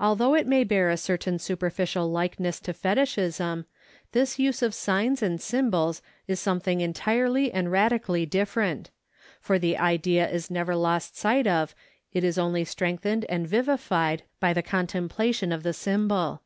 [0.00, 3.66] Although it may bear a certain superficial likeness to fetichism,
[4.12, 8.90] this use of signs and symbols is something entirely and radically different,
[9.42, 11.74] for the idea is never lost sight of,
[12.10, 16.40] it is only strengthened and vivified by the contemplation of the symbol.